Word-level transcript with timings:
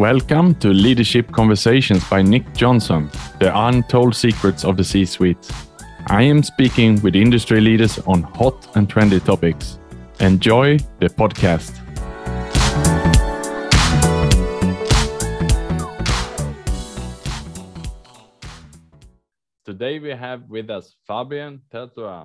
Welcome 0.00 0.54
to 0.60 0.68
Leadership 0.68 1.30
Conversations 1.30 2.08
by 2.08 2.22
Nick 2.22 2.44
Jonsson, 2.54 3.12
the 3.38 3.52
untold 3.54 4.16
secrets 4.16 4.64
of 4.64 4.78
the 4.78 4.82
C 4.82 5.04
suite. 5.04 5.50
I 6.06 6.22
am 6.22 6.42
speaking 6.42 7.02
with 7.02 7.14
industry 7.14 7.60
leaders 7.60 7.98
on 8.06 8.22
hot 8.22 8.74
and 8.76 8.88
trendy 8.88 9.22
topics. 9.22 9.78
Enjoy 10.18 10.78
the 11.00 11.10
podcast. 11.10 11.76
Today 19.66 19.98
we 19.98 20.08
have 20.12 20.48
with 20.48 20.70
us 20.70 20.96
Fabien 21.06 21.60
Tertois. 21.70 22.24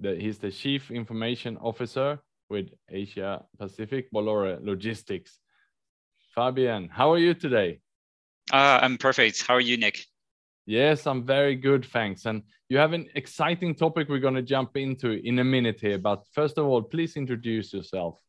He's 0.00 0.38
the 0.38 0.52
Chief 0.52 0.92
Information 0.92 1.56
Officer 1.56 2.20
with 2.48 2.68
Asia 2.88 3.44
Pacific 3.58 4.12
Bolloré 4.12 4.64
Logistics. 4.64 5.40
Fabien, 6.34 6.88
how 6.88 7.12
are 7.12 7.18
you 7.18 7.34
today? 7.34 7.80
Uh, 8.52 8.78
I'm 8.82 8.98
perfect. 8.98 9.46
How 9.46 9.54
are 9.54 9.60
you, 9.60 9.76
Nick? 9.76 10.04
Yes, 10.66 11.06
I'm 11.06 11.24
very 11.26 11.56
good, 11.56 11.84
thanks. 11.84 12.26
And 12.26 12.42
you 12.68 12.78
have 12.78 12.92
an 12.92 13.08
exciting 13.16 13.74
topic 13.74 14.08
we're 14.08 14.20
going 14.20 14.34
to 14.34 14.42
jump 14.42 14.76
into 14.76 15.20
in 15.24 15.40
a 15.40 15.44
minute 15.44 15.80
here. 15.80 15.98
But 15.98 16.24
first 16.32 16.58
of 16.58 16.66
all, 16.66 16.82
please 16.82 17.16
introduce 17.16 17.72
yourself. 17.72 18.20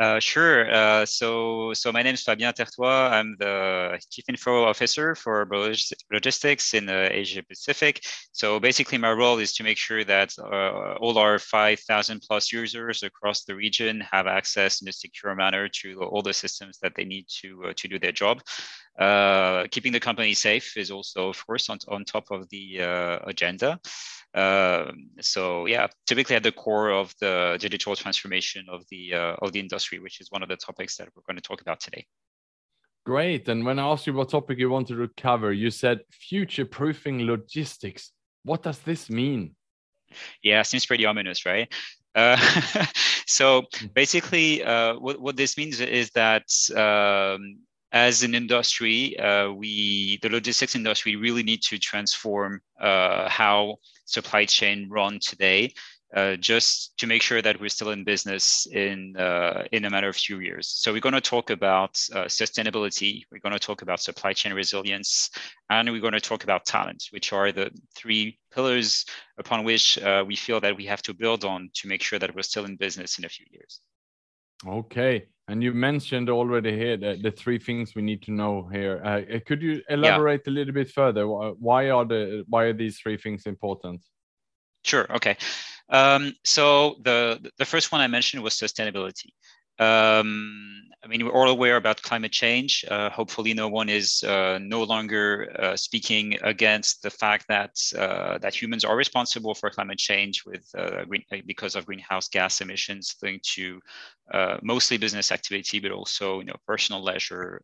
Uh, 0.00 0.18
sure. 0.18 0.72
Uh, 0.72 1.04
so, 1.04 1.74
so 1.74 1.92
my 1.92 2.02
name 2.02 2.14
is 2.14 2.22
Fabien 2.22 2.52
Tertois. 2.54 3.10
I'm 3.10 3.36
the 3.38 4.00
Chief 4.10 4.24
Info 4.26 4.64
Officer 4.64 5.14
for 5.14 5.46
logistics 6.10 6.72
in 6.72 6.88
uh, 6.88 7.08
Asia 7.10 7.42
Pacific. 7.42 8.00
So 8.32 8.58
basically, 8.58 8.96
my 8.96 9.12
role 9.12 9.38
is 9.38 9.52
to 9.54 9.62
make 9.62 9.76
sure 9.76 10.02
that 10.04 10.32
uh, 10.38 10.94
all 10.94 11.18
our 11.18 11.38
5,000 11.38 12.22
plus 12.26 12.50
users 12.50 13.02
across 13.02 13.44
the 13.44 13.54
region 13.54 14.02
have 14.10 14.26
access 14.26 14.80
in 14.80 14.88
a 14.88 14.92
secure 14.92 15.34
manner 15.34 15.68
to 15.68 16.02
all 16.04 16.22
the 16.22 16.32
systems 16.32 16.78
that 16.80 16.94
they 16.96 17.04
need 17.04 17.26
to 17.42 17.64
uh, 17.66 17.72
to 17.76 17.86
do 17.86 17.98
their 17.98 18.12
job. 18.12 18.40
Uh, 18.98 19.66
keeping 19.70 19.92
the 19.92 20.00
company 20.00 20.32
safe 20.32 20.74
is 20.78 20.90
also, 20.90 21.28
of 21.28 21.46
course, 21.46 21.68
on, 21.68 21.78
on 21.88 22.04
top 22.04 22.30
of 22.30 22.48
the 22.48 22.78
agenda. 23.26 23.78
Um, 24.34 25.10
so 25.20 25.66
yeah, 25.66 25.88
typically 26.06 26.36
at 26.36 26.42
the 26.42 26.52
core 26.52 26.90
of 26.90 27.14
the 27.20 27.58
digital 27.60 27.94
transformation 27.94 28.66
of 28.70 28.84
the 28.90 29.14
uh, 29.14 29.36
of 29.42 29.52
the 29.52 29.60
industry, 29.60 29.98
which 29.98 30.20
is 30.20 30.30
one 30.30 30.42
of 30.42 30.48
the 30.48 30.56
topics 30.56 30.96
that 30.96 31.08
we're 31.14 31.22
going 31.26 31.36
to 31.36 31.42
talk 31.42 31.60
about 31.60 31.80
today. 31.80 32.06
Great. 33.04 33.48
And 33.48 33.64
when 33.64 33.78
I 33.78 33.88
asked 33.88 34.06
you 34.06 34.12
what 34.14 34.30
topic 34.30 34.58
you 34.58 34.70
wanted 34.70 34.96
to 34.96 35.10
cover, 35.20 35.52
you 35.52 35.70
said 35.70 36.00
future 36.10 36.64
proofing 36.64 37.26
logistics. 37.26 38.12
What 38.44 38.62
does 38.62 38.78
this 38.78 39.10
mean? 39.10 39.56
Yeah, 40.42 40.62
seems 40.62 40.86
pretty 40.86 41.04
ominous, 41.04 41.44
right? 41.44 41.72
Uh, 42.14 42.36
so 43.26 43.64
hmm. 43.74 43.86
basically, 43.94 44.62
uh, 44.62 44.94
what, 44.98 45.20
what 45.20 45.36
this 45.36 45.56
means 45.58 45.80
is 45.80 46.10
that 46.10 46.44
um, 46.76 47.58
as 47.92 48.22
an 48.22 48.34
industry, 48.34 49.18
uh, 49.18 49.50
we 49.50 50.18
the 50.22 50.30
logistics 50.30 50.74
industry 50.74 51.16
really 51.16 51.42
need 51.42 51.62
to 51.62 51.78
transform 51.78 52.60
uh, 52.80 53.28
how 53.28 53.76
supply 54.06 54.46
chain 54.46 54.88
run 54.90 55.18
today, 55.20 55.74
uh, 56.16 56.36
just 56.36 56.96
to 56.98 57.06
make 57.06 57.22
sure 57.22 57.42
that 57.42 57.60
we're 57.60 57.68
still 57.68 57.90
in 57.90 58.02
business 58.02 58.66
in 58.72 59.14
uh, 59.18 59.64
in 59.72 59.84
a 59.84 59.90
matter 59.90 60.08
of 60.08 60.16
few 60.16 60.40
years. 60.40 60.68
So 60.68 60.92
we're 60.92 61.00
going 61.00 61.14
to 61.14 61.20
talk 61.20 61.50
about 61.50 62.00
uh, 62.14 62.24
sustainability. 62.24 63.24
We're 63.30 63.40
going 63.40 63.52
to 63.52 63.58
talk 63.58 63.82
about 63.82 64.00
supply 64.00 64.32
chain 64.32 64.54
resilience, 64.54 65.30
and 65.68 65.90
we're 65.90 66.00
going 66.00 66.14
to 66.14 66.20
talk 66.20 66.44
about 66.44 66.64
talent, 66.64 67.04
which 67.10 67.32
are 67.34 67.52
the 67.52 67.70
three 67.94 68.38
pillars 68.54 69.04
upon 69.38 69.64
which 69.64 69.98
uh, 69.98 70.24
we 70.26 70.36
feel 70.36 70.60
that 70.60 70.76
we 70.76 70.86
have 70.86 71.02
to 71.02 71.12
build 71.12 71.44
on 71.44 71.70
to 71.74 71.88
make 71.88 72.02
sure 72.02 72.18
that 72.18 72.34
we're 72.34 72.42
still 72.42 72.64
in 72.64 72.76
business 72.76 73.18
in 73.18 73.26
a 73.26 73.28
few 73.28 73.46
years. 73.50 73.80
Okay. 74.66 75.26
And 75.48 75.62
you 75.62 75.72
mentioned 75.72 76.30
already 76.30 76.76
here 76.76 76.96
the, 76.96 77.18
the 77.20 77.30
three 77.30 77.58
things 77.58 77.94
we 77.94 78.02
need 78.02 78.22
to 78.22 78.32
know 78.32 78.68
here. 78.72 79.02
Uh, 79.04 79.22
uh 79.34 79.40
could 79.44 79.60
you 79.60 79.82
elaborate 79.88 80.42
yeah. 80.46 80.52
a 80.52 80.54
little 80.54 80.74
bit 80.74 80.90
further? 80.90 81.26
Why 81.26 81.90
are 81.90 82.04
the 82.04 82.44
why 82.48 82.64
are 82.64 82.72
these 82.72 82.98
three 82.98 83.16
things 83.16 83.46
important? 83.46 84.02
Sure. 84.84 85.06
Okay. 85.12 85.36
Um, 85.88 86.32
so 86.44 86.96
the 87.02 87.50
the 87.58 87.64
first 87.64 87.92
one 87.92 88.00
I 88.00 88.06
mentioned 88.06 88.42
was 88.42 88.54
sustainability. 88.54 89.30
Um, 89.78 90.82
I 91.04 91.08
mean, 91.08 91.24
we're 91.24 91.32
all 91.32 91.48
aware 91.48 91.76
about 91.76 92.00
climate 92.02 92.30
change. 92.30 92.84
Uh, 92.88 93.10
hopefully, 93.10 93.54
no 93.54 93.68
one 93.68 93.88
is 93.88 94.22
uh, 94.22 94.58
no 94.62 94.84
longer 94.84 95.50
uh, 95.58 95.76
speaking 95.76 96.38
against 96.42 97.02
the 97.02 97.10
fact 97.10 97.46
that 97.48 97.76
uh, 97.98 98.38
that 98.38 98.54
humans 98.54 98.84
are 98.84 98.96
responsible 98.96 99.54
for 99.54 99.70
climate 99.70 99.98
change 99.98 100.44
with 100.44 100.64
uh, 100.78 101.04
green, 101.04 101.24
because 101.46 101.74
of 101.74 101.86
greenhouse 101.86 102.28
gas 102.28 102.60
emissions 102.60 103.16
linked 103.22 103.44
to 103.54 103.80
uh, 104.30 104.58
mostly 104.62 104.98
business 104.98 105.32
activity, 105.32 105.80
but 105.80 105.90
also 105.90 106.40
you 106.40 106.46
know 106.46 106.56
personal 106.66 107.02
leisure, 107.02 107.62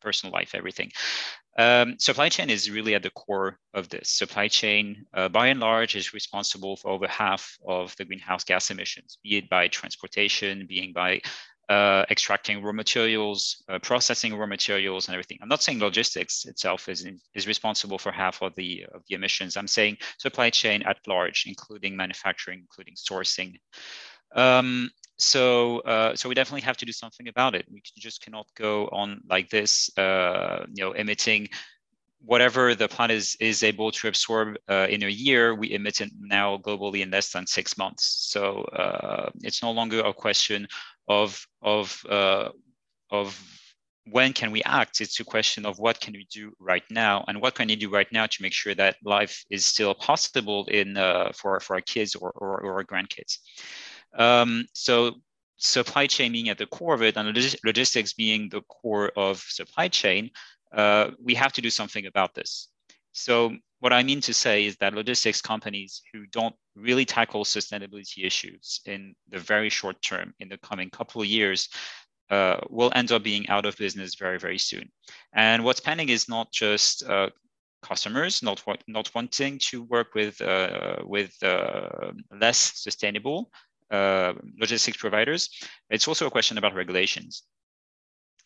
personal 0.00 0.32
life, 0.32 0.54
everything. 0.54 0.90
Um, 1.56 1.98
supply 1.98 2.28
chain 2.28 2.50
is 2.50 2.70
really 2.70 2.94
at 2.94 3.02
the 3.02 3.10
core 3.10 3.58
of 3.74 3.88
this. 3.88 4.10
Supply 4.10 4.48
chain, 4.48 5.06
uh, 5.14 5.28
by 5.28 5.48
and 5.48 5.60
large, 5.60 5.94
is 5.94 6.12
responsible 6.12 6.76
for 6.76 6.90
over 6.90 7.06
half 7.06 7.56
of 7.66 7.94
the 7.96 8.04
greenhouse 8.04 8.42
gas 8.44 8.70
emissions, 8.70 9.18
be 9.22 9.36
it 9.36 9.48
by 9.48 9.68
transportation, 9.68 10.66
being 10.66 10.92
by 10.92 11.20
uh, 11.68 12.04
extracting 12.10 12.62
raw 12.62 12.72
materials, 12.72 13.62
uh, 13.68 13.78
processing 13.78 14.36
raw 14.36 14.46
materials, 14.46 15.06
and 15.06 15.14
everything. 15.14 15.38
I'm 15.40 15.48
not 15.48 15.62
saying 15.62 15.78
logistics 15.78 16.44
itself 16.44 16.88
is 16.88 17.06
is 17.34 17.46
responsible 17.46 17.98
for 17.98 18.10
half 18.10 18.42
of 18.42 18.54
the 18.56 18.84
of 18.92 19.02
the 19.08 19.14
emissions. 19.14 19.56
I'm 19.56 19.68
saying 19.68 19.98
supply 20.18 20.50
chain 20.50 20.82
at 20.82 20.98
large, 21.06 21.44
including 21.46 21.96
manufacturing, 21.96 22.60
including 22.60 22.94
sourcing. 22.94 23.60
Um, 24.34 24.90
so 25.16 25.80
uh, 25.80 26.16
so 26.16 26.28
we 26.28 26.34
definitely 26.34 26.62
have 26.62 26.76
to 26.78 26.86
do 26.86 26.92
something 26.92 27.28
about 27.28 27.54
it. 27.54 27.66
We 27.70 27.82
just 27.96 28.22
cannot 28.22 28.46
go 28.56 28.88
on 28.88 29.20
like 29.28 29.48
this 29.48 29.90
uh, 29.96 30.66
you 30.72 30.84
know 30.84 30.92
emitting 30.92 31.48
whatever 32.24 32.74
the 32.74 32.88
planet 32.88 33.16
is, 33.16 33.36
is 33.38 33.62
able 33.62 33.90
to 33.92 34.08
absorb 34.08 34.56
uh, 34.68 34.86
in 34.88 35.02
a 35.02 35.08
year. 35.08 35.54
We 35.54 35.72
emit 35.72 36.00
it 36.00 36.10
now 36.18 36.56
globally 36.56 37.02
in 37.02 37.10
less 37.10 37.30
than 37.30 37.46
six 37.46 37.76
months. 37.76 38.28
So 38.30 38.62
uh, 38.62 39.30
it's 39.42 39.62
no 39.62 39.72
longer 39.72 40.00
a 40.00 40.14
question 40.14 40.66
of 41.06 41.46
of 41.62 42.00
uh, 42.08 42.48
of 43.10 43.38
when 44.10 44.32
can 44.32 44.50
we 44.50 44.62
act. 44.64 45.00
It's 45.00 45.20
a 45.20 45.24
question 45.24 45.64
of 45.64 45.78
what 45.78 46.00
can 46.00 46.14
we 46.14 46.26
do 46.32 46.52
right 46.58 46.84
now 46.90 47.24
and 47.28 47.40
what 47.40 47.54
can 47.54 47.68
we 47.68 47.76
do 47.76 47.90
right 47.90 48.10
now 48.10 48.26
to 48.26 48.42
make 48.42 48.52
sure 48.52 48.74
that 48.74 48.96
life 49.04 49.44
is 49.50 49.64
still 49.64 49.94
possible 49.94 50.66
in 50.66 50.96
uh, 50.96 51.30
for 51.34 51.60
for 51.60 51.76
our 51.76 51.82
kids 51.82 52.14
or, 52.14 52.32
or, 52.36 52.60
or 52.62 52.72
our 52.74 52.84
grandkids 52.84 53.38
um, 54.16 54.66
so 54.72 55.14
supply 55.56 56.06
chain 56.06 56.32
being 56.32 56.48
at 56.48 56.58
the 56.58 56.66
core 56.66 56.94
of 56.94 57.02
it 57.02 57.16
and 57.16 57.28
logistics 57.64 58.12
being 58.12 58.48
the 58.50 58.60
core 58.62 59.10
of 59.16 59.38
supply 59.38 59.88
chain, 59.88 60.30
uh, 60.72 61.10
we 61.22 61.34
have 61.34 61.52
to 61.52 61.62
do 61.62 61.70
something 61.70 62.06
about 62.06 62.34
this. 62.34 62.68
So 63.12 63.56
what 63.80 63.92
I 63.92 64.02
mean 64.02 64.20
to 64.22 64.34
say 64.34 64.64
is 64.64 64.76
that 64.78 64.94
logistics 64.94 65.40
companies 65.40 66.02
who 66.12 66.26
don't 66.26 66.54
really 66.74 67.04
tackle 67.04 67.44
sustainability 67.44 68.24
issues 68.24 68.80
in 68.86 69.14
the 69.28 69.38
very 69.38 69.70
short 69.70 70.00
term, 70.02 70.34
in 70.40 70.48
the 70.48 70.58
coming 70.58 70.90
couple 70.90 71.22
of 71.22 71.28
years, 71.28 71.68
uh, 72.30 72.56
will 72.70 72.90
end 72.94 73.12
up 73.12 73.22
being 73.22 73.48
out 73.48 73.66
of 73.66 73.76
business 73.76 74.14
very, 74.14 74.38
very 74.38 74.58
soon. 74.58 74.90
And 75.34 75.62
what's 75.64 75.80
pending 75.80 76.08
is 76.08 76.28
not 76.28 76.50
just 76.50 77.04
uh, 77.04 77.28
customers 77.82 78.42
not 78.42 78.62
not 78.88 79.14
wanting 79.14 79.60
to 79.68 79.82
work 79.82 80.14
with 80.14 80.40
uh, 80.40 80.96
with 81.04 81.32
uh, 81.42 82.12
less 82.40 82.58
sustainable 82.80 83.50
logistics 83.90 84.96
providers. 84.96 85.50
It's 85.90 86.08
also 86.08 86.26
a 86.26 86.30
question 86.30 86.58
about 86.58 86.74
regulations. 86.74 87.42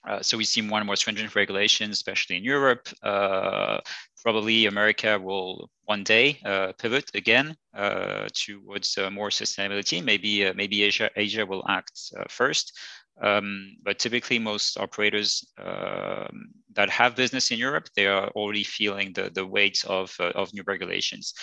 Uh, 0.06 0.22
so 0.22 0.38
we 0.38 0.44
see 0.44 0.60
more 0.60 0.78
and 0.78 0.86
more 0.86 0.96
stringent 0.96 1.34
regulations, 1.34 1.92
especially 1.92 2.36
in 2.36 2.44
Europe. 2.44 2.88
Uh, 3.02 3.78
probably 4.22 4.66
America 4.66 5.18
will 5.18 5.70
one 5.84 6.04
day 6.04 6.38
uh, 6.44 6.72
pivot 6.78 7.10
again 7.14 7.56
uh, 7.76 8.28
towards 8.32 8.96
uh, 8.96 9.10
more 9.10 9.30
sustainability. 9.30 10.02
Maybe 10.02 10.50
maybe 10.54 10.82
Asia 10.84 11.10
Asia 11.16 11.44
will 11.44 11.64
act 11.68 12.00
first. 12.28 12.78
Um, 13.20 13.76
but 13.82 13.98
typically, 13.98 14.38
most 14.38 14.78
operators 14.78 15.44
um, 15.58 16.50
that 16.74 16.88
have 16.88 17.16
business 17.16 17.50
in 17.50 17.58
Europe, 17.58 17.88
they 17.96 18.06
are 18.06 18.28
already 18.28 18.62
feeling 18.62 19.12
the, 19.12 19.28
the 19.34 19.44
weight 19.44 19.84
of, 19.88 20.14
of 20.20 20.54
new 20.54 20.62
regulations. 20.64 21.34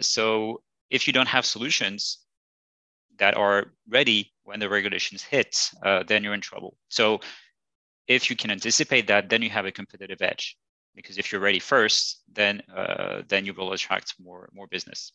so 0.00 0.62
if 0.88 1.06
you 1.08 1.12
don't 1.12 1.28
have 1.28 1.44
solutions, 1.44 2.18
that 3.20 3.36
are 3.36 3.72
ready 3.88 4.32
when 4.44 4.58
the 4.58 4.68
regulations 4.68 5.22
hit, 5.22 5.70
uh, 5.84 6.02
then 6.02 6.24
you're 6.24 6.34
in 6.34 6.40
trouble. 6.40 6.76
So 6.88 7.20
if 8.08 8.28
you 8.28 8.36
can 8.36 8.50
anticipate 8.50 9.06
that, 9.06 9.28
then 9.28 9.42
you 9.42 9.50
have 9.50 9.66
a 9.66 9.72
competitive 9.72 10.20
edge. 10.20 10.56
Because 10.96 11.18
if 11.18 11.30
you're 11.30 11.40
ready 11.40 11.60
first, 11.60 12.22
then 12.32 12.62
uh, 12.76 13.22
then 13.28 13.46
you 13.46 13.54
will 13.54 13.72
attract 13.72 14.14
more 14.18 14.48
more 14.52 14.66
business. 14.66 15.12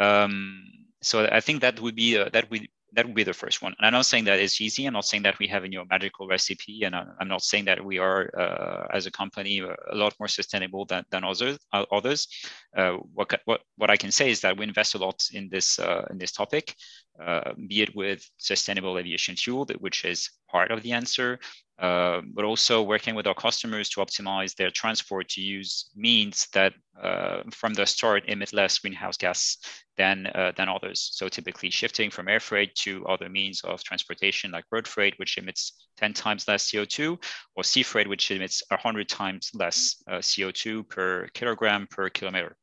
Um, 0.00 0.64
so 1.02 1.28
I 1.30 1.40
think 1.40 1.60
that 1.60 1.78
would 1.80 1.94
be 1.94 2.16
uh, 2.16 2.30
that 2.32 2.50
would 2.50 2.66
that 2.92 3.06
would 3.06 3.14
be 3.14 3.24
the 3.24 3.34
first 3.34 3.62
one. 3.62 3.74
And 3.78 3.86
I'm 3.86 3.92
not 3.92 4.06
saying 4.06 4.24
that 4.24 4.38
it's 4.38 4.60
easy. 4.60 4.86
I'm 4.86 4.94
not 4.94 5.04
saying 5.04 5.22
that 5.24 5.38
we 5.38 5.46
have 5.48 5.64
a 5.64 5.68
know, 5.68 5.84
magical 5.90 6.26
recipe, 6.26 6.84
and 6.84 6.94
I'm 6.94 7.28
not 7.28 7.42
saying 7.42 7.66
that 7.66 7.84
we 7.84 7.98
are 7.98 8.30
uh, 8.38 8.86
as 8.92 9.06
a 9.06 9.10
company 9.10 9.60
a 9.60 9.94
lot 9.94 10.14
more 10.18 10.28
sustainable 10.28 10.86
than, 10.86 11.04
than 11.10 11.24
others. 11.24 11.58
Uh, 11.72 11.84
others. 11.92 12.28
Uh, 12.76 12.92
what, 13.14 13.40
what 13.44 13.60
what 13.76 13.90
I 13.90 13.96
can 13.96 14.10
say 14.10 14.30
is 14.30 14.40
that 14.40 14.56
we 14.56 14.64
invest 14.64 14.94
a 14.94 14.98
lot 14.98 15.22
in 15.32 15.48
this 15.50 15.78
uh, 15.78 16.06
in 16.10 16.18
this 16.18 16.32
topic, 16.32 16.74
uh, 17.22 17.52
be 17.68 17.82
it 17.82 17.94
with 17.94 18.28
sustainable 18.38 18.98
aviation 18.98 19.36
fuel, 19.36 19.66
which 19.78 20.04
is 20.04 20.30
part 20.50 20.70
of 20.70 20.82
the 20.82 20.92
answer, 20.92 21.38
uh, 21.78 22.20
but 22.34 22.44
also 22.44 22.82
working 22.82 23.14
with 23.14 23.28
our 23.28 23.34
customers 23.34 23.88
to 23.88 24.00
optimize 24.00 24.54
their 24.56 24.70
transport 24.70 25.28
to 25.28 25.40
use 25.40 25.90
means 25.94 26.48
that 26.52 26.74
uh, 27.00 27.42
from 27.52 27.72
the 27.72 27.86
start 27.86 28.24
emit 28.26 28.52
less 28.52 28.80
greenhouse 28.80 29.16
gas 29.16 29.58
than, 29.96 30.26
uh, 30.34 30.50
than 30.56 30.68
others. 30.68 31.10
So 31.12 31.28
typically 31.28 31.70
shifting 31.70 32.10
from 32.10 32.26
air 32.26 32.40
freight 32.40 32.74
to 32.82 33.06
other 33.06 33.28
means 33.28 33.60
of 33.62 33.84
transportation 33.84 34.50
like 34.50 34.64
road 34.72 34.88
freight, 34.88 35.14
which 35.18 35.38
emits 35.38 35.86
10 35.98 36.14
times 36.14 36.48
less 36.48 36.68
CO2, 36.68 37.16
or 37.54 37.62
sea 37.62 37.84
freight, 37.84 38.08
which 38.08 38.28
emits 38.32 38.60
100 38.70 39.08
times 39.08 39.52
less 39.54 40.02
uh, 40.10 40.18
CO2 40.18 40.88
per 40.88 41.28
kilogram 41.32 41.86
per 41.88 42.10
kilometer, 42.10 42.56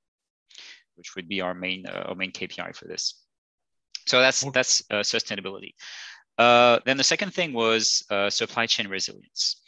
which 0.95 1.15
would 1.15 1.29
be 1.29 1.39
our 1.39 1.53
main, 1.53 1.85
uh, 1.87 2.03
our 2.07 2.15
main 2.15 2.33
KPI 2.33 2.75
for 2.75 2.85
this. 2.85 3.21
So 4.07 4.19
that's, 4.19 4.43
that's 4.51 4.81
sustainability. 4.91 5.73
Uh, 6.37 6.79
then 6.85 6.97
the 6.97 7.03
second 7.03 7.33
thing 7.33 7.53
was 7.53 8.03
uh, 8.09 8.29
supply 8.29 8.65
chain 8.65 8.87
resilience. 8.87 9.61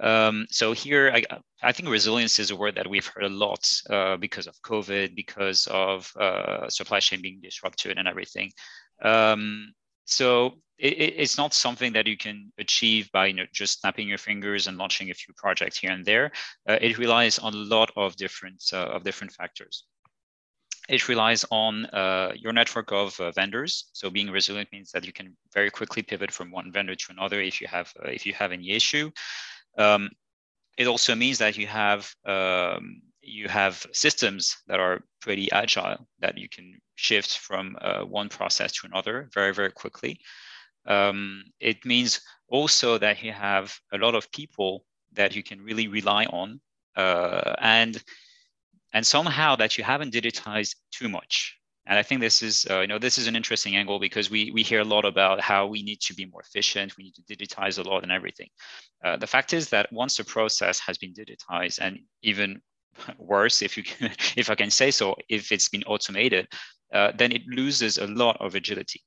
Um, 0.00 0.46
so 0.50 0.72
here, 0.72 1.12
I, 1.14 1.24
I, 1.62 1.72
think 1.72 1.88
resilience 1.88 2.38
is 2.38 2.50
a 2.50 2.56
word 2.56 2.76
that 2.76 2.88
we've 2.88 3.06
heard 3.06 3.24
a 3.24 3.28
lot 3.28 3.70
uh, 3.90 4.16
because 4.16 4.46
of 4.46 4.60
COVID, 4.62 5.14
because 5.14 5.68
of 5.70 6.10
uh, 6.16 6.68
supply 6.70 7.00
chain 7.00 7.20
being 7.20 7.40
disrupted 7.42 7.98
and 7.98 8.08
everything. 8.08 8.52
Um, 9.02 9.74
so 10.06 10.54
it, 10.78 11.14
it's 11.18 11.36
not 11.36 11.52
something 11.52 11.92
that 11.92 12.06
you 12.06 12.16
can 12.16 12.52
achieve 12.58 13.10
by 13.12 13.26
you 13.26 13.34
know, 13.34 13.44
just 13.52 13.80
snapping 13.80 14.08
your 14.08 14.18
fingers 14.18 14.66
and 14.66 14.78
launching 14.78 15.10
a 15.10 15.14
few 15.14 15.34
projects 15.36 15.78
here 15.78 15.90
and 15.90 16.04
there. 16.06 16.32
Uh, 16.66 16.78
it 16.80 16.96
relies 16.96 17.38
on 17.38 17.52
a 17.52 17.56
lot 17.56 17.90
of 17.94 18.16
different 18.16 18.62
of 18.72 19.04
different 19.04 19.32
factors 19.32 19.84
it 20.88 21.08
relies 21.08 21.44
on 21.50 21.86
uh, 21.86 22.32
your 22.34 22.52
network 22.52 22.92
of 22.92 23.18
uh, 23.20 23.30
vendors. 23.32 23.86
So 23.92 24.10
being 24.10 24.30
resilient 24.30 24.68
means 24.72 24.90
that 24.92 25.06
you 25.06 25.12
can 25.12 25.36
very 25.52 25.70
quickly 25.70 26.02
pivot 26.02 26.32
from 26.32 26.50
one 26.50 26.72
vendor 26.72 26.94
to 26.94 27.06
another 27.10 27.40
if 27.40 27.60
you 27.60 27.68
have 27.68 27.92
uh, 28.04 28.08
if 28.08 28.26
you 28.26 28.32
have 28.32 28.52
any 28.52 28.72
issue. 28.72 29.10
Um, 29.78 30.10
it 30.76 30.86
also 30.86 31.14
means 31.14 31.38
that 31.38 31.56
you 31.56 31.66
have 31.66 32.12
um, 32.26 33.02
you 33.20 33.48
have 33.48 33.86
systems 33.92 34.56
that 34.66 34.80
are 34.80 35.02
pretty 35.20 35.50
agile 35.52 36.08
that 36.18 36.36
you 36.36 36.48
can 36.48 36.80
shift 36.96 37.38
from 37.38 37.76
uh, 37.80 38.02
one 38.02 38.28
process 38.28 38.72
to 38.72 38.86
another 38.86 39.28
very 39.32 39.54
very 39.54 39.70
quickly. 39.70 40.18
Um, 40.86 41.44
it 41.60 41.84
means 41.84 42.20
also 42.48 42.98
that 42.98 43.22
you 43.22 43.32
have 43.32 43.78
a 43.92 43.98
lot 43.98 44.16
of 44.16 44.30
people 44.32 44.84
that 45.12 45.36
you 45.36 45.42
can 45.44 45.60
really 45.60 45.86
rely 45.86 46.24
on 46.26 46.60
uh, 46.96 47.54
and 47.60 48.02
and 48.92 49.06
somehow 49.06 49.56
that 49.56 49.78
you 49.78 49.84
haven't 49.84 50.12
digitized 50.12 50.76
too 50.90 51.08
much. 51.08 51.56
And 51.86 51.98
I 51.98 52.02
think 52.02 52.20
this 52.20 52.42
is, 52.42 52.64
uh, 52.70 52.80
you 52.80 52.86
know, 52.86 52.98
this 52.98 53.18
is 53.18 53.26
an 53.26 53.34
interesting 53.34 53.74
angle 53.74 53.98
because 53.98 54.30
we 54.30 54.52
we 54.52 54.62
hear 54.62 54.80
a 54.80 54.84
lot 54.84 55.04
about 55.04 55.40
how 55.40 55.66
we 55.66 55.82
need 55.82 56.00
to 56.02 56.14
be 56.14 56.26
more 56.26 56.40
efficient, 56.40 56.96
we 56.96 57.04
need 57.04 57.14
to 57.14 57.22
digitize 57.22 57.78
a 57.78 57.88
lot 57.88 58.04
and 58.04 58.12
everything. 58.12 58.48
Uh, 59.04 59.16
the 59.16 59.26
fact 59.26 59.52
is 59.52 59.68
that 59.70 59.92
once 59.92 60.16
the 60.16 60.24
process 60.24 60.78
has 60.78 60.96
been 60.96 61.12
digitized, 61.12 61.80
and 61.80 61.98
even 62.22 62.62
worse, 63.18 63.62
if 63.62 63.76
you 63.76 63.82
can, 63.82 64.12
if 64.36 64.48
I 64.48 64.54
can 64.54 64.70
say 64.70 64.90
so, 64.92 65.16
if 65.28 65.50
it's 65.50 65.68
been 65.68 65.82
automated, 65.84 66.46
uh, 66.94 67.12
then 67.16 67.32
it 67.32 67.42
loses 67.48 67.98
a 67.98 68.06
lot 68.06 68.36
of 68.40 68.54
agility. 68.54 69.00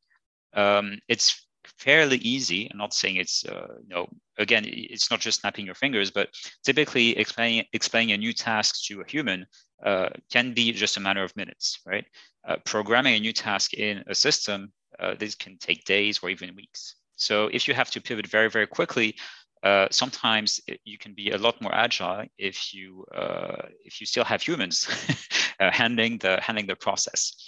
Um, 0.53 0.99
it's 1.07 1.44
fairly 1.77 2.17
easy. 2.17 2.69
I'm 2.71 2.77
not 2.77 2.93
saying 2.93 3.17
it's, 3.17 3.45
uh, 3.45 3.75
you 3.81 3.89
know, 3.89 4.07
again, 4.37 4.63
it's 4.67 5.11
not 5.11 5.19
just 5.19 5.41
snapping 5.41 5.65
your 5.65 5.75
fingers, 5.75 6.11
but 6.11 6.29
typically 6.63 7.17
explaining 7.17 7.65
explaining 7.73 8.13
a 8.13 8.17
new 8.17 8.33
task 8.33 8.83
to 8.85 9.01
a 9.01 9.09
human 9.09 9.45
uh, 9.83 10.09
can 10.31 10.53
be 10.53 10.71
just 10.71 10.97
a 10.97 10.99
matter 10.99 11.23
of 11.23 11.35
minutes, 11.35 11.79
right? 11.85 12.05
Uh, 12.47 12.57
programming 12.65 13.15
a 13.15 13.19
new 13.19 13.33
task 13.33 13.73
in 13.73 14.03
a 14.07 14.15
system, 14.15 14.71
uh, 14.99 15.15
this 15.19 15.35
can 15.35 15.57
take 15.57 15.83
days 15.85 16.19
or 16.21 16.29
even 16.29 16.55
weeks. 16.55 16.95
So 17.17 17.47
if 17.51 17.67
you 17.67 17.73
have 17.73 17.89
to 17.91 18.01
pivot 18.01 18.27
very, 18.27 18.49
very 18.49 18.67
quickly, 18.67 19.15
uh, 19.63 19.87
sometimes 19.89 20.59
you 20.83 20.97
can 20.97 21.13
be 21.13 21.31
a 21.31 21.37
lot 21.37 21.59
more 21.61 21.73
agile 21.73 22.25
if 22.37 22.73
you 22.73 23.03
uh, 23.15 23.67
if 23.83 23.99
you 23.99 24.05
still 24.05 24.23
have 24.23 24.41
humans 24.41 24.87
uh, 25.59 25.71
handling 25.71 26.19
the 26.19 26.39
handling 26.39 26.67
the 26.67 26.75
process. 26.75 27.47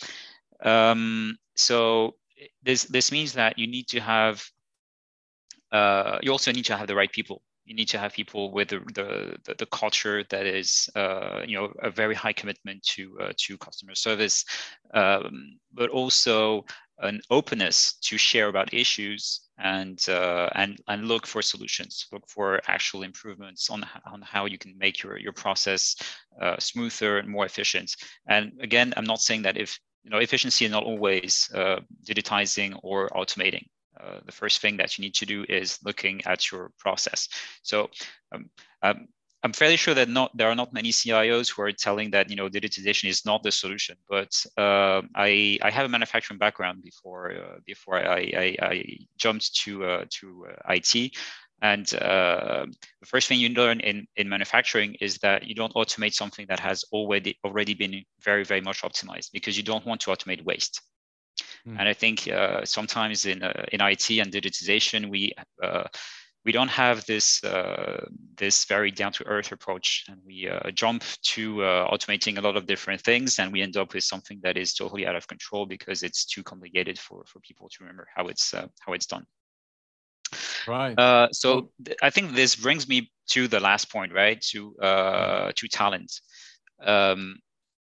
Um, 0.63 1.37
so 1.55 2.15
this 2.63 2.83
this 2.83 3.11
means 3.11 3.33
that 3.33 3.57
you 3.57 3.67
need 3.67 3.87
to 3.87 3.99
have 3.99 4.43
you 6.23 6.31
also 6.31 6.51
need 6.51 6.65
to 6.65 6.75
have 6.75 6.87
the 6.87 6.95
right 6.95 7.11
people 7.11 7.41
you 7.67 7.75
need 7.75 7.89
to 7.89 7.99
have 7.99 8.13
people 8.13 8.51
with 8.51 8.69
the 8.69 8.79
the, 9.45 9.55
the, 9.55 9.65
culture 9.67 10.23
that 10.29 10.45
is 10.45 10.89
uh, 10.95 11.41
you 11.45 11.57
know 11.57 11.71
a 11.83 11.91
very 11.91 12.15
high 12.15 12.33
commitment 12.33 12.81
to 12.83 13.17
uh, 13.19 13.33
to 13.37 13.57
customer 13.57 13.93
service, 13.93 14.45
um, 14.93 15.59
but 15.73 15.89
also 15.89 16.65
an 16.99 17.21
openness 17.29 17.97
to 18.01 18.17
share 18.17 18.47
about 18.47 18.73
issues 18.73 19.41
and 19.59 20.07
uh, 20.07 20.49
and 20.55 20.79
and 20.87 21.07
look 21.07 21.27
for 21.27 21.41
solutions, 21.41 22.07
look 22.13 22.27
for 22.29 22.61
actual 22.67 23.03
improvements 23.03 23.69
on 23.69 23.85
on 24.11 24.21
how 24.21 24.45
you 24.45 24.57
can 24.57 24.73
make 24.77 25.03
your 25.03 25.17
your 25.17 25.33
process 25.33 25.95
uh, 26.41 26.55
smoother 26.59 27.17
and 27.17 27.27
more 27.27 27.45
efficient. 27.45 27.93
And 28.29 28.53
again, 28.61 28.93
I'm 28.95 29.05
not 29.05 29.19
saying 29.19 29.41
that 29.41 29.57
if 29.57 29.77
you 30.07 30.11
know 30.11 30.19
efficiency 30.19 30.63
is 30.63 30.71
not 30.71 30.85
always 30.85 31.49
uh, 31.53 31.81
digitizing 32.09 32.79
or 32.81 33.09
automating 33.09 33.65
uh, 33.99 34.19
the 34.25 34.31
first 34.31 34.61
thing 34.61 34.77
that 34.77 34.97
you 34.97 35.01
need 35.01 35.13
to 35.15 35.25
do 35.25 35.45
is 35.49 35.79
looking 35.83 36.21
at 36.25 36.49
your 36.49 36.71
process. 36.79 37.27
So 37.61 37.89
um, 38.31 38.49
um, 38.83 39.07
I'm 39.43 39.51
fairly 39.51 39.75
sure 39.75 39.93
that 39.93 40.07
not 40.07 40.31
there 40.35 40.49
are 40.49 40.55
not 40.55 40.71
many 40.71 40.91
CIOs 40.91 41.51
who 41.51 41.61
are 41.61 41.73
telling 41.73 42.11
that 42.11 42.29
you 42.29 42.37
know 42.37 42.47
digitization 42.47 43.09
is 43.09 43.25
not 43.25 43.43
the 43.43 43.51
solution. 43.51 43.97
But 44.09 44.31
uh, 44.57 45.01
I 45.13 45.59
I 45.61 45.69
have 45.71 45.85
a 45.85 45.89
manufacturing 45.89 46.37
background 46.37 46.83
before 46.83 47.33
uh, 47.33 47.59
before 47.65 47.95
I, 47.97 48.31
I, 48.45 48.55
I, 48.61 48.97
jumped 49.17 49.55
to 49.63 49.83
uh, 49.83 50.05
to 50.19 50.47
uh, 50.49 50.73
IT. 50.73 51.17
And 51.61 51.91
uh, 51.95 52.65
the 53.01 53.07
first 53.07 53.27
thing 53.27 53.39
you 53.39 53.49
learn 53.49 53.79
in, 53.79 54.07
in 54.15 54.29
manufacturing 54.29 54.95
is 55.01 55.17
that 55.19 55.47
you 55.47 55.55
don't 55.55 55.73
automate 55.73 56.13
something 56.13 56.45
that 56.49 56.59
has 56.59 56.83
already 56.91 57.37
already 57.43 57.73
been 57.73 58.03
very 58.21 58.43
very 58.43 58.61
much 58.61 58.83
optimized 58.83 59.31
because 59.33 59.57
you 59.57 59.63
don't 59.63 59.85
want 59.85 60.01
to 60.01 60.11
automate 60.11 60.43
waste. 60.43 60.81
Mm. 61.67 61.79
And 61.79 61.89
I 61.89 61.93
think 61.93 62.27
uh, 62.27 62.63
sometimes 62.63 63.25
in 63.25 63.43
uh, 63.43 63.65
in 63.71 63.81
IT 63.81 64.09
and 64.11 64.31
digitization, 64.31 65.09
we 65.09 65.33
uh, 65.63 65.85
we 66.45 66.51
don't 66.51 66.69
have 66.69 67.05
this 67.05 67.43
uh, 67.43 68.05
this 68.37 68.65
very 68.65 68.91
down 68.91 69.11
to 69.13 69.25
earth 69.25 69.51
approach, 69.51 70.05
and 70.07 70.21
we 70.25 70.47
uh, 70.47 70.71
jump 70.71 71.03
to 71.33 71.63
uh, 71.63 71.91
automating 71.91 72.37
a 72.37 72.41
lot 72.41 72.55
of 72.55 72.67
different 72.67 73.01
things, 73.01 73.39
and 73.39 73.51
we 73.51 73.61
end 73.61 73.77
up 73.77 73.93
with 73.93 74.03
something 74.03 74.39
that 74.43 74.57
is 74.57 74.73
totally 74.73 75.07
out 75.07 75.15
of 75.15 75.27
control 75.27 75.65
because 75.65 76.03
it's 76.03 76.23
too 76.25 76.43
complicated 76.43 76.99
for 76.99 77.23
for 77.25 77.39
people 77.39 77.67
to 77.69 77.77
remember 77.81 78.07
how 78.15 78.27
it's 78.27 78.53
how 78.53 78.93
it's 78.93 79.07
done. 79.07 79.25
Right. 80.67 80.99
so 81.31 81.71
th- 81.85 81.97
I 82.01 82.09
think 82.09 82.33
this 82.33 82.55
brings 82.55 82.87
me 82.87 83.11
to 83.29 83.47
the 83.47 83.59
last 83.59 83.91
point, 83.91 84.13
right? 84.13 84.39
To 84.51 84.75
to 85.55 85.67
talent. 85.67 86.11
Um, 86.83 87.39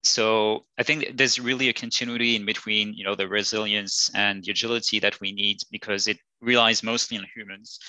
so 0.04 0.66
I 0.80 0.84
think 0.84 1.16
there's 1.16 1.40
really 1.40 1.70
a 1.70 1.74
continuity 1.74 2.36
in 2.36 2.46
between, 2.46 2.94
you 2.94 3.04
know, 3.04 3.16
the 3.16 3.28
resilience 3.28 4.10
and 4.16 4.44
the 4.44 4.52
agility 4.52 5.00
that 5.00 5.20
we 5.22 5.32
need 5.32 5.58
because 5.72 6.08
it 6.08 6.18
relies 6.42 6.84
mostly 6.84 7.18
on 7.18 7.26
humans 7.36 7.80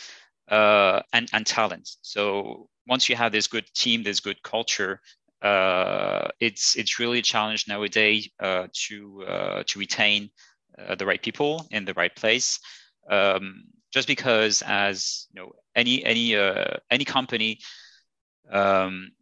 uh, 0.49 1.00
and 1.12 1.28
and 1.33 1.47
talent. 1.47 1.88
So 2.02 2.69
once 2.87 3.09
you 3.09 3.16
have 3.16 3.33
this 3.33 3.47
good 3.47 3.66
team, 3.75 4.02
this 4.02 4.21
good 4.21 4.43
culture, 4.43 5.00
uh, 5.40 6.28
it's 6.40 6.76
it's 6.76 6.99
really 6.99 7.19
a 7.21 7.23
challenge 7.23 7.66
nowadays 7.66 8.28
uh, 8.40 8.69
to 8.88 9.25
uh, 9.26 9.62
to 9.66 9.78
retain 9.78 10.31
uh, 10.78 10.95
the 10.95 11.07
right 11.07 11.23
people 11.23 11.66
in 11.71 11.85
the 11.87 11.95
right 11.95 12.14
place. 12.14 12.59
Um, 13.11 13.64
just 13.92 14.08
because, 14.08 14.62
as 14.66 15.26
you 15.32 15.40
know, 15.40 15.52
any 15.76 16.04
any 16.04 16.37
uh, 16.37 16.76
any 16.90 17.04
company. 17.04 17.58
Um, 18.50 19.12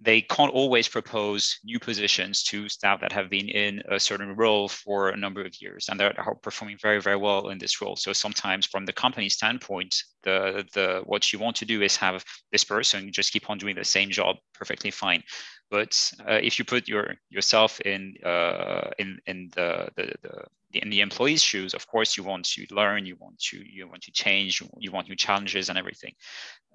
they 0.00 0.20
can't 0.20 0.52
always 0.52 0.88
propose 0.88 1.58
new 1.64 1.78
positions 1.78 2.42
to 2.44 2.68
staff 2.68 3.00
that 3.00 3.12
have 3.12 3.30
been 3.30 3.48
in 3.48 3.82
a 3.90 3.98
certain 3.98 4.36
role 4.36 4.68
for 4.68 5.08
a 5.08 5.16
number 5.16 5.42
of 5.42 5.60
years 5.60 5.88
and 5.88 5.98
they're 5.98 6.14
performing 6.42 6.76
very 6.80 7.00
very 7.00 7.16
well 7.16 7.48
in 7.48 7.58
this 7.58 7.80
role 7.80 7.96
so 7.96 8.12
sometimes 8.12 8.66
from 8.66 8.84
the 8.84 8.92
company 8.92 9.28
standpoint 9.28 9.94
the 10.26 10.64
the 10.74 11.02
what 11.04 11.32
you 11.32 11.38
want 11.38 11.56
to 11.56 11.64
do 11.64 11.80
is 11.82 11.96
have 11.96 12.24
this 12.52 12.64
person 12.64 13.12
just 13.12 13.32
keep 13.32 13.48
on 13.48 13.58
doing 13.58 13.76
the 13.76 13.84
same 13.84 14.10
job 14.10 14.36
perfectly 14.52 14.90
fine 14.90 15.22
but 15.70 16.12
uh, 16.28 16.40
if 16.42 16.58
you 16.58 16.64
put 16.64 16.86
your 16.86 17.14
yourself 17.28 17.80
in 17.80 18.14
uh, 18.24 18.90
in 18.98 19.18
in 19.26 19.50
the, 19.54 19.88
the, 19.96 20.14
the 20.22 20.44
in 20.72 20.90
the 20.90 21.00
employee's 21.00 21.42
shoes, 21.42 21.74
of 21.74 21.86
course, 21.86 22.16
you 22.16 22.22
want 22.22 22.44
to 22.44 22.66
learn, 22.70 23.06
you 23.06 23.16
want 23.18 23.38
to 23.38 23.58
you 23.58 23.88
want 23.88 24.02
to 24.02 24.12
change, 24.12 24.62
you 24.78 24.92
want 24.92 25.08
new 25.08 25.16
challenges 25.16 25.68
and 25.68 25.78
everything. 25.78 26.14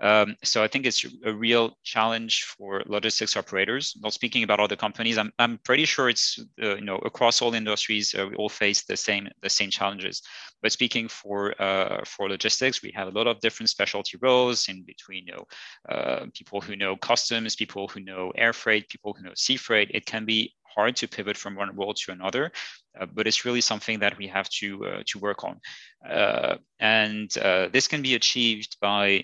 Um, 0.01 0.36
so 0.43 0.63
I 0.63 0.67
think 0.67 0.86
it's 0.86 1.05
a 1.24 1.34
real 1.34 1.77
challenge 1.84 2.43
for 2.43 2.81
logistics 2.88 3.38
operators. 3.38 3.96
Not 4.01 4.13
speaking 4.13 4.43
about 4.43 4.60
other 4.60 4.75
companies, 4.75 5.17
I'm, 5.17 5.31
I'm 5.38 5.60
pretty 5.60 5.86
sure 5.86 6.10
it's 6.10 6.39
uh, 6.62 6.75
you 6.75 6.81
know 6.81 6.98
across 6.98 7.41
all 7.41 7.53
industries 7.53 8.15
uh, 8.17 8.27
we 8.27 8.36
all 8.36 8.50
face 8.50 8.84
the 8.84 8.98
same 8.98 9.29
the 9.41 9.50
same 9.50 9.70
challenges. 9.70 10.22
But 10.62 10.72
speaking 10.72 11.08
for 11.08 11.60
uh, 11.62 12.03
for 12.05 12.29
logistics, 12.29 12.81
we 12.81 12.91
have 12.96 13.08
a 13.08 13.17
lot 13.17 13.27
of 13.27 13.39
different 13.41 13.69
specialty 13.69 14.17
roles 14.21 14.67
in 14.69 14.83
between 14.83 15.25
you 15.27 15.33
know 15.33 15.45
uh, 15.93 16.25
people 16.33 16.62
who 16.62 16.75
know 16.75 16.95
customs, 16.95 17.55
people 17.55 17.88
who 17.88 18.00
know 18.00 18.31
air 18.36 18.53
freight, 18.53 18.89
people 18.89 19.13
who 19.13 19.24
know 19.24 19.33
sea 19.36 19.57
freight. 19.57 19.91
It 19.93 20.05
can 20.05 20.25
be 20.25 20.53
hard 20.63 20.95
to 20.98 21.07
pivot 21.07 21.38
from 21.38 21.55
one 21.55 21.75
role 21.75 21.93
to 21.93 22.12
another, 22.12 22.51
uh, 23.00 23.05
but 23.05 23.27
it's 23.27 23.45
really 23.45 23.62
something 23.62 24.00
that 24.00 24.17
we 24.17 24.27
have 24.27 24.50
to 24.50 24.86
uh, 24.86 25.03
to 25.07 25.19
work 25.19 25.43
on. 25.43 25.60
Uh, 26.10 26.57
and 26.79 27.38
uh, 27.38 27.67
this 27.71 27.88
can 27.88 28.01
be 28.01 28.15
achieved 28.15 28.77
by 28.81 29.24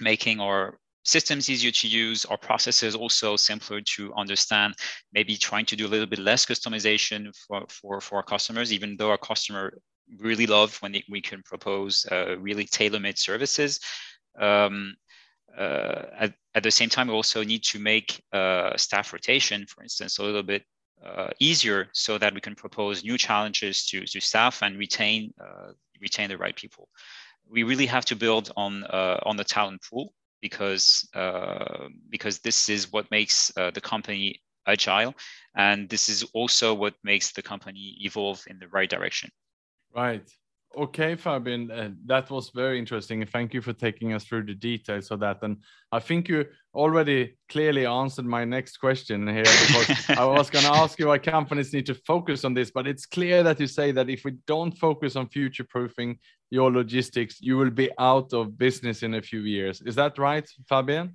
making 0.00 0.40
our 0.40 0.78
systems 1.04 1.48
easier 1.48 1.70
to 1.70 1.88
use, 1.88 2.24
our 2.26 2.36
processes 2.36 2.94
also 2.94 3.36
simpler 3.36 3.80
to 3.80 4.12
understand, 4.14 4.74
maybe 5.12 5.36
trying 5.36 5.66
to 5.66 5.76
do 5.76 5.86
a 5.86 5.88
little 5.88 6.06
bit 6.06 6.18
less 6.18 6.44
customization 6.44 7.34
for, 7.36 7.64
for, 7.68 8.00
for 8.00 8.16
our 8.16 8.22
customers, 8.22 8.72
even 8.72 8.96
though 8.96 9.10
our 9.10 9.18
customer 9.18 9.72
really 10.18 10.46
love 10.46 10.76
when 10.82 10.96
we 11.08 11.20
can 11.20 11.42
propose 11.42 12.06
uh, 12.10 12.36
really 12.38 12.64
tailor-made 12.64 13.18
services. 13.18 13.80
Um, 14.38 14.94
uh, 15.56 16.04
at, 16.18 16.34
at, 16.54 16.62
the 16.62 16.70
same 16.70 16.88
time, 16.88 17.08
we 17.08 17.14
also 17.14 17.42
need 17.42 17.62
to 17.64 17.78
make 17.78 18.22
uh, 18.32 18.76
staff 18.76 19.12
rotation, 19.12 19.66
for 19.66 19.82
instance, 19.82 20.18
a 20.18 20.22
little 20.22 20.42
bit 20.42 20.64
uh, 21.04 21.28
easier 21.38 21.88
so 21.92 22.18
that 22.18 22.34
we 22.34 22.40
can 22.40 22.54
propose 22.54 23.02
new 23.02 23.18
challenges 23.18 23.86
to, 23.86 24.04
to 24.06 24.20
staff 24.20 24.62
and 24.62 24.78
retain, 24.78 25.32
uh, 25.40 25.72
retain 26.00 26.28
the 26.28 26.38
right 26.38 26.54
people. 26.56 26.88
We 27.48 27.64
really 27.64 27.86
have 27.86 28.04
to 28.06 28.16
build 28.16 28.52
on, 28.56 28.84
uh, 28.84 29.18
on 29.24 29.36
the 29.36 29.44
talent 29.44 29.82
pool 29.88 30.12
because, 30.40 31.08
because 32.08 32.38
this 32.38 32.68
is 32.68 32.92
what 32.92 33.10
makes 33.10 33.50
the 33.56 33.80
company 33.82 34.40
agile. 34.66 35.14
And 35.56 35.88
this 35.88 36.08
is 36.08 36.22
also 36.32 36.74
what 36.74 36.94
makes 37.02 37.32
the 37.32 37.42
company 37.42 37.96
evolve 38.00 38.42
in 38.46 38.58
the 38.58 38.68
right 38.68 38.88
direction. 38.88 39.30
Right. 39.94 40.28
Okay, 40.76 41.16
Fabien, 41.16 41.68
uh, 41.68 41.90
that 42.06 42.30
was 42.30 42.50
very 42.50 42.78
interesting. 42.78 43.26
Thank 43.26 43.52
you 43.54 43.60
for 43.60 43.72
taking 43.72 44.12
us 44.12 44.22
through 44.22 44.44
the 44.44 44.54
details 44.54 45.10
of 45.10 45.18
that. 45.18 45.42
And 45.42 45.56
I 45.90 45.98
think 45.98 46.28
you 46.28 46.46
already 46.72 47.34
clearly 47.48 47.86
answered 47.86 48.24
my 48.24 48.44
next 48.44 48.76
question 48.76 49.26
here 49.26 49.42
because 49.42 50.10
I 50.16 50.24
was 50.24 50.48
going 50.48 50.64
to 50.64 50.70
ask 50.70 50.96
you 51.00 51.08
why 51.08 51.18
companies 51.18 51.72
need 51.72 51.86
to 51.86 51.94
focus 51.94 52.44
on 52.44 52.54
this, 52.54 52.70
but 52.70 52.86
it's 52.86 53.04
clear 53.04 53.42
that 53.42 53.58
you 53.58 53.66
say 53.66 53.90
that 53.90 54.08
if 54.08 54.24
we 54.24 54.36
don't 54.46 54.70
focus 54.78 55.16
on 55.16 55.28
future 55.28 55.64
proofing 55.64 56.18
your 56.50 56.70
logistics, 56.70 57.40
you 57.40 57.56
will 57.56 57.70
be 57.70 57.90
out 57.98 58.32
of 58.32 58.56
business 58.56 59.02
in 59.02 59.14
a 59.14 59.22
few 59.22 59.40
years. 59.40 59.80
Is 59.80 59.96
that 59.96 60.18
right, 60.18 60.48
Fabien? 60.68 61.14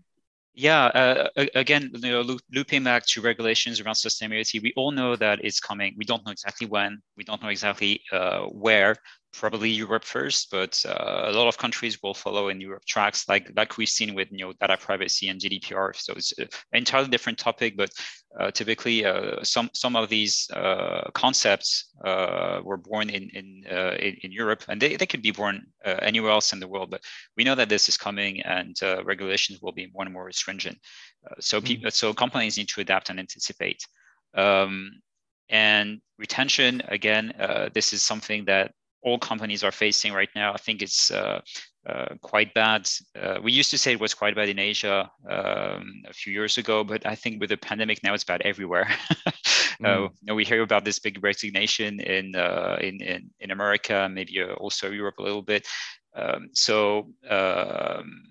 Yeah, 0.57 0.85
uh, 0.85 1.27
again, 1.53 1.91
you 1.93 2.11
know, 2.11 2.37
looping 2.49 2.83
back 2.85 3.05
to 3.07 3.21
regulations 3.21 3.81
around 3.81 3.95
sustainability, 3.95 4.61
we 4.61 4.71
all 4.77 4.91
know 4.91 5.17
that 5.17 5.43
it's 5.43 5.59
coming. 5.59 5.93
We 5.97 6.05
don't 6.05 6.25
know 6.25 6.31
exactly 6.31 6.65
when, 6.65 7.01
we 7.17 7.25
don't 7.25 7.43
know 7.43 7.49
exactly 7.49 8.01
uh, 8.13 8.43
where, 8.45 8.95
probably 9.39 9.69
Europe 9.69 10.03
first, 10.03 10.49
but 10.51 10.83
uh, 10.87 11.25
a 11.27 11.31
lot 11.31 11.47
of 11.47 11.57
countries 11.57 12.01
will 12.01 12.13
follow 12.13 12.49
in 12.49 12.61
Europe 12.61 12.85
tracks, 12.85 13.27
like 13.27 13.51
like 13.55 13.77
we've 13.77 13.89
seen 13.89 14.15
with 14.15 14.27
you 14.31 14.45
know 14.45 14.53
data 14.53 14.77
privacy 14.77 15.29
and 15.29 15.39
GDPR. 15.39 15.95
So 15.95 16.13
it's 16.13 16.33
an 16.37 16.47
entirely 16.73 17.09
different 17.09 17.37
topic, 17.37 17.75
but 17.75 17.89
uh, 18.39 18.51
typically 18.51 19.05
uh, 19.05 19.43
some 19.43 19.69
some 19.73 19.95
of 19.95 20.09
these 20.09 20.49
uh, 20.51 21.09
concepts 21.13 21.91
uh, 22.03 22.61
were 22.63 22.77
born 22.77 23.09
in 23.09 23.29
in, 23.29 23.63
uh, 23.71 23.95
in, 23.99 24.15
in 24.23 24.31
Europe, 24.31 24.63
and 24.69 24.81
they, 24.81 24.95
they 24.95 25.05
could 25.05 25.21
be 25.21 25.31
born 25.31 25.65
anywhere 25.83 26.31
else 26.31 26.53
in 26.53 26.59
the 26.59 26.67
world. 26.67 26.89
But 26.89 27.01
we 27.37 27.43
know 27.43 27.55
that 27.55 27.69
this 27.69 27.89
is 27.89 27.97
coming, 27.97 28.41
and 28.41 28.75
regulations 29.03 29.61
will 29.61 29.73
be 29.73 29.91
more 29.93 30.03
and 30.03 30.13
more 30.13 30.31
stringent. 30.31 30.77
so 31.39 31.57
mm-hmm. 31.57 31.67
people, 31.67 31.91
so 31.91 32.13
companies 32.13 32.57
need 32.57 32.69
to 32.69 32.81
adapt 32.81 33.09
and 33.09 33.19
anticipate. 33.19 33.81
Um, 34.33 35.01
and 35.49 36.01
retention, 36.17 36.81
again, 36.87 37.33
this 37.73 37.93
is 37.93 38.01
something 38.01 38.45
that 38.45 38.71
all 39.05 39.19
companies 39.19 39.63
are 39.63 39.71
facing 39.71 40.11
right 40.13 40.29
now. 40.35 40.51
I 40.51 40.57
think 40.57 40.81
it's 40.81 41.11
uh, 41.11 41.39
uh, 41.87 42.15
quite 42.21 42.53
bad. 42.55 42.89
Uh, 43.15 43.37
we 43.41 43.51
used 43.51 43.69
to 43.69 43.77
say 43.77 43.91
it 43.93 43.99
was 43.99 44.15
quite 44.15 44.35
bad 44.35 44.49
in 44.49 44.57
Asia 44.57 45.09
um, 45.29 46.01
a 46.07 46.13
few 46.13 46.33
years 46.33 46.57
ago, 46.57 46.83
but 46.83 47.05
I 47.05 47.13
think 47.13 47.39
with 47.39 47.51
the 47.51 47.57
pandemic 47.57 48.03
now 48.03 48.15
it's 48.15 48.23
bad 48.23 48.41
everywhere. 48.41 48.89
Uh, 49.83 50.07
mm. 50.25 50.35
we 50.35 50.45
hear 50.45 50.61
about 50.61 50.85
this 50.85 50.99
big 50.99 51.21
resignation 51.21 51.99
in 51.99 52.33
uh, 52.33 52.77
in, 52.79 53.01
in, 53.01 53.29
in 53.41 53.51
America, 53.51 54.07
maybe 54.09 54.41
uh, 54.41 54.53
also 54.53 54.89
Europe 54.89 55.15
a 55.19 55.21
little 55.21 55.41
bit. 55.41 55.67
Um, 56.15 56.47
so 56.53 57.11
um, 57.29 58.23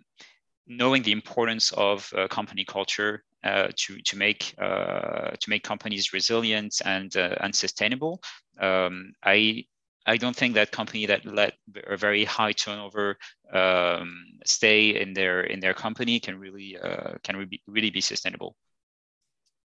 knowing 0.66 1.02
the 1.02 1.12
importance 1.12 1.70
of 1.72 2.10
company 2.30 2.64
culture 2.64 3.22
uh, 3.44 3.68
to 3.76 4.00
to 4.00 4.16
make 4.16 4.54
uh, 4.58 5.32
to 5.38 5.50
make 5.50 5.62
companies 5.62 6.14
resilient 6.14 6.80
and 6.86 7.14
uh, 7.14 7.36
and 7.40 7.54
sustainable. 7.54 8.22
Um, 8.58 9.12
I 9.22 9.66
I 10.06 10.16
don't 10.16 10.37
think 10.37 10.54
that 10.54 10.70
company 10.70 11.06
that 11.06 11.25
let 11.25 11.54
a 11.87 11.96
very 11.96 12.25
high 12.25 12.52
turnover 12.52 13.16
um, 13.52 14.25
stay 14.44 15.00
in 15.00 15.14
their 15.14 15.42
in 15.42 15.61
their 15.61 15.75
company 15.75 16.20
can 16.20 16.38
really 16.38 16.78
uh, 16.78 17.14
can 17.23 17.37
re- 17.37 17.62
really 17.66 17.90
be 17.90 18.00
sustainable. 18.00 18.56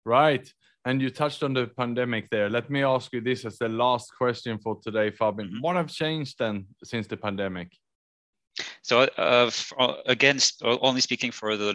Right, 0.04 0.48
and 0.84 1.00
you 1.00 1.10
touched 1.10 1.42
on 1.42 1.54
the 1.54 1.66
pandemic 1.66 2.30
there. 2.30 2.48
Let 2.50 2.70
me 2.70 2.82
ask 2.84 3.12
you 3.12 3.20
this 3.20 3.44
as 3.44 3.58
the 3.58 3.68
last 3.68 4.12
question 4.16 4.58
for 4.58 4.78
today, 4.82 5.10
Fabien. 5.10 5.48
Mm-hmm. 5.48 5.60
What 5.60 5.76
have 5.76 5.88
changed 5.88 6.36
then 6.38 6.66
since 6.84 7.06
the 7.06 7.16
pandemic? 7.16 7.72
So 8.82 9.00
uh, 9.00 9.50
again, 10.06 10.38
only 10.62 11.00
speaking 11.00 11.30
for 11.32 11.56
the 11.56 11.72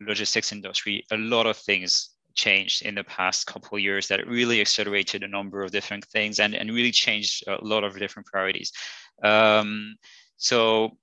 logistics 0.00 0.52
industry, 0.52 1.04
a 1.12 1.16
lot 1.16 1.46
of 1.46 1.56
things 1.56 2.13
changed 2.34 2.82
in 2.82 2.94
the 2.94 3.04
past 3.04 3.46
couple 3.46 3.78
years 3.78 4.08
that 4.08 4.26
really 4.26 4.60
accelerated 4.60 5.22
a 5.22 5.28
number 5.28 5.62
of 5.62 5.70
different 5.70 6.04
things 6.06 6.40
and, 6.40 6.54
and 6.54 6.70
really 6.70 6.92
changed 6.92 7.44
a 7.46 7.64
lot 7.64 7.84
of 7.84 7.98
different 7.98 8.26
priorities. 8.26 8.72
Um, 9.22 9.96
so 10.36 10.96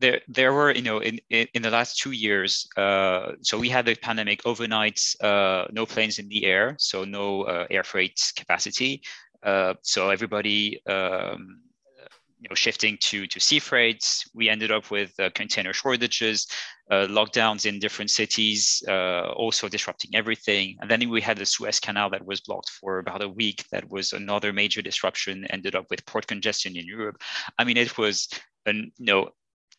there, 0.00 0.20
there 0.28 0.52
were, 0.52 0.72
you 0.74 0.82
know, 0.82 0.98
in, 0.98 1.20
in, 1.30 1.46
in 1.54 1.62
the 1.62 1.70
last 1.70 1.98
two 1.98 2.12
years, 2.12 2.68
uh, 2.76 3.32
so 3.42 3.58
we 3.58 3.68
had 3.68 3.86
the 3.86 3.94
pandemic 3.94 4.46
overnight, 4.46 5.00
uh, 5.20 5.66
no 5.70 5.86
planes 5.86 6.18
in 6.18 6.28
the 6.28 6.44
air, 6.44 6.76
so 6.78 7.04
no 7.04 7.42
uh, 7.42 7.66
air 7.70 7.84
freight 7.84 8.32
capacity. 8.36 9.02
Uh, 9.42 9.74
so 9.82 10.10
everybody 10.10 10.80
um, 10.86 11.60
you 12.42 12.48
know, 12.50 12.54
shifting 12.56 12.98
to, 13.00 13.26
to 13.28 13.38
sea 13.38 13.60
freight. 13.60 14.04
We 14.34 14.48
ended 14.48 14.72
up 14.72 14.90
with 14.90 15.12
uh, 15.20 15.30
container 15.32 15.72
shortages, 15.72 16.48
uh, 16.90 17.06
lockdowns 17.08 17.66
in 17.66 17.78
different 17.78 18.10
cities, 18.10 18.82
uh, 18.88 19.30
also 19.36 19.68
disrupting 19.68 20.10
everything. 20.14 20.76
And 20.80 20.90
then 20.90 21.08
we 21.08 21.20
had 21.20 21.38
the 21.38 21.46
Suez 21.46 21.78
Canal 21.78 22.10
that 22.10 22.26
was 22.26 22.40
blocked 22.40 22.70
for 22.70 22.98
about 22.98 23.22
a 23.22 23.28
week. 23.28 23.64
That 23.70 23.88
was 23.88 24.12
another 24.12 24.52
major 24.52 24.82
disruption, 24.82 25.46
ended 25.50 25.76
up 25.76 25.86
with 25.88 26.04
port 26.04 26.26
congestion 26.26 26.76
in 26.76 26.84
Europe. 26.84 27.22
I 27.58 27.64
mean, 27.64 27.76
it 27.76 27.96
was 27.96 28.28
an, 28.66 28.90
you 28.98 29.06
know, 29.06 29.30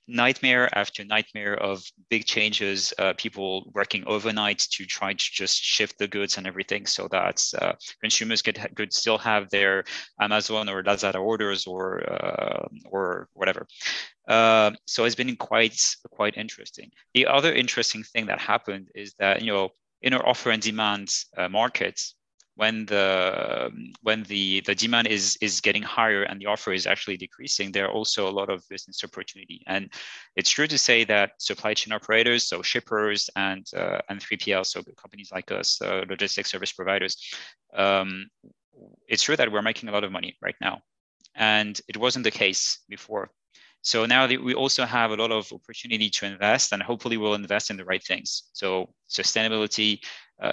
nightmare 0.08 0.70
after 0.78 1.04
nightmare 1.04 1.56
of 1.56 1.84
big 2.10 2.26
changes, 2.26 2.94
uh, 3.00 3.14
people 3.18 3.72
working 3.74 4.04
overnight 4.06 4.60
to 4.72 4.86
try 4.86 5.14
to 5.14 5.26
just 5.32 5.62
shift 5.62 5.98
the 5.98 6.08
goods 6.08 6.38
and 6.38 6.48
everything 6.48 6.86
so 6.86 7.08
that 7.10 7.44
uh, 7.62 7.74
consumers 8.02 8.42
could, 8.42 8.60
could 8.76 8.94
still 8.94 9.18
have 9.18 9.50
their 9.50 9.84
Amazon 10.20 10.70
or 10.70 10.84
Lazada 10.84 11.22
orders 11.22 11.66
or, 11.68 12.04
uh, 12.12 12.68
or 12.86 13.30
whatever. 13.34 13.66
Uh, 14.28 14.72
so 14.86 15.06
it's 15.06 15.16
been 15.16 15.36
quite, 15.36 15.80
quite 16.12 16.38
interesting. 16.38 16.92
The 17.14 17.28
other 17.28 17.54
interesting 17.54 18.04
thing 18.04 18.26
that 18.28 18.40
happened 18.40 18.90
is 18.96 19.14
that, 19.20 19.42
you 19.42 19.52
know, 19.52 19.70
in 20.02 20.14
our 20.14 20.28
offer 20.28 20.52
and 20.52 20.62
demand 20.62 21.10
uh, 21.38 21.48
markets, 21.48 22.16
when 22.56 22.86
the 22.86 23.72
when 24.02 24.24
the 24.24 24.62
the 24.62 24.76
demand 24.76 25.08
is 25.08 25.38
is 25.42 25.60
getting 25.60 25.82
higher 25.82 26.24
and 26.24 26.40
the 26.40 26.46
offer 26.46 26.72
is 26.72 26.86
actually 26.86 27.18
decreasing 27.18 27.72
there 27.72 27.86
are 27.88 27.92
also 27.92 28.30
a 28.30 28.32
lot 28.40 28.50
of 28.50 28.64
business 28.70 29.04
opportunity. 29.04 29.64
And 29.66 29.90
it's 30.36 30.50
true 30.50 30.68
to 30.68 30.78
say 30.78 31.04
that 31.06 31.32
supply 31.40 31.74
chain 31.74 31.94
operators 31.94 32.48
so 32.48 32.62
shippers 32.62 33.30
and 33.36 33.66
uh, 33.76 34.00
and 34.10 34.20
3pl 34.20 34.66
so 34.66 34.84
companies 35.02 35.32
like 35.32 35.52
us 35.52 35.82
uh, 35.82 36.06
logistics 36.08 36.52
service 36.52 36.72
providers 36.72 37.18
um, 37.76 38.28
it's 39.08 39.24
true 39.24 39.36
that 39.36 39.52
we're 39.52 39.62
making 39.62 39.90
a 39.90 39.92
lot 39.92 40.04
of 40.04 40.12
money 40.12 40.36
right 40.42 40.56
now. 40.62 40.82
And 41.36 41.80
it 41.88 41.98
wasn't 41.98 42.24
the 42.24 42.32
case 42.32 42.80
before. 42.90 43.30
So 43.82 44.06
now 44.06 44.28
we 44.28 44.54
also 44.54 44.86
have 44.86 45.12
a 45.12 45.16
lot 45.16 45.32
of 45.32 45.52
opportunity 45.52 46.10
to 46.10 46.26
invest 46.26 46.72
and 46.72 46.82
hopefully 46.82 47.18
we'll 47.18 47.34
invest 47.34 47.70
in 47.70 47.76
the 47.76 47.84
right 47.84 48.04
things. 48.04 48.44
So 48.54 48.94
sustainability 49.10 50.00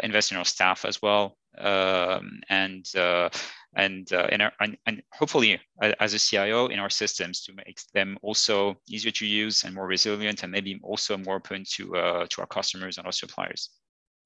invest 0.03 0.33
in 0.33 0.39
our 0.39 0.45
staff 0.45 0.85
as 0.85 1.01
well 1.03 1.37
um, 1.59 2.41
and 2.49 2.87
uh, 2.97 3.29
and, 3.77 4.13
uh, 4.13 4.29
our, 4.41 4.53
and, 4.61 4.77
and 4.87 5.01
hopefully 5.13 5.61
as 6.01 6.13
a 6.13 6.19
CIO 6.19 6.67
in 6.67 6.81
our 6.81 6.91
systems 6.91 7.43
to 7.43 7.53
make 7.53 7.79
them 7.95 8.19
also 8.21 8.75
easier 8.89 9.13
to 9.13 9.27
use 9.27 9.63
and 9.63 9.75
more 9.75 9.87
resilient 9.87 10.43
and 10.43 10.51
maybe 10.51 10.81
also 10.83 11.17
more 11.17 11.37
open 11.37 11.65
to 11.75 11.97
uh, 11.97 12.27
to 12.31 12.41
our 12.41 12.47
customers 12.49 12.99
and 12.99 13.07
our 13.07 13.13
suppliers. 13.13 13.71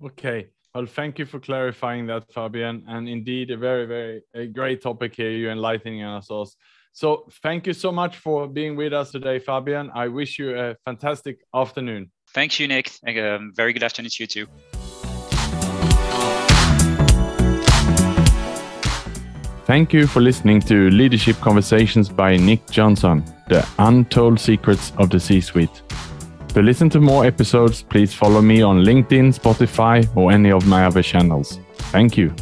Okay. 0.03 0.49
Well, 0.75 0.87
thank 0.87 1.19
you 1.21 1.27
for 1.27 1.39
clarifying 1.39 2.07
that, 2.09 2.33
Fabien. 2.33 2.83
And 2.89 3.09
indeed, 3.09 3.51
a 3.53 3.57
very, 3.57 3.87
very 3.87 4.23
a 4.35 4.47
great 4.47 4.83
topic 4.83 5.15
here. 5.15 5.31
You're 5.31 5.53
enlightening 5.53 6.03
us. 6.03 6.31
all. 6.31 6.51
So 6.93 7.29
thank 7.43 7.67
you 7.67 7.75
so 7.75 7.93
much 7.93 8.17
for 8.17 8.49
being 8.49 8.77
with 8.77 8.93
us 8.93 9.13
today, 9.13 9.39
Fabien. 9.39 9.91
I 9.95 10.09
wish 10.09 10.39
you 10.39 10.59
a 10.59 10.75
fantastic 10.85 11.45
afternoon. 11.55 12.11
Thank 12.33 12.59
you, 12.59 12.67
Nick. 12.67 12.91
Um, 13.07 13.53
very 13.55 13.73
good 13.73 13.85
afternoon 13.85 14.11
to 14.11 14.23
you 14.23 14.27
too. 14.27 14.84
Thank 19.67 19.95
you 19.95 20.07
for 20.07 20.21
listening 20.21 20.61
to 20.63 20.91
Leadership 20.91 21.37
Conversations 21.41 22.11
by 22.11 22.37
Nick 22.37 22.67
Jonsson, 22.67 23.25
the 23.49 23.67
untold 23.79 24.39
secrets 24.39 24.93
of 24.99 25.09
the 25.09 25.19
C 25.19 25.41
suite. 25.41 25.83
To 26.49 26.61
listen 26.61 26.91
to 26.91 27.01
more 27.01 27.25
episodes, 27.25 27.83
please 27.83 28.13
follow 28.13 28.43
me 28.43 28.61
on 28.61 28.85
LinkedIn, 28.85 29.33
Spotify, 29.35 30.07
or 30.15 30.33
any 30.33 30.53
of 30.53 30.67
my 30.67 30.85
other 30.85 31.03
channels. 31.03 31.59
Thank 31.93 32.19
you. 32.19 32.35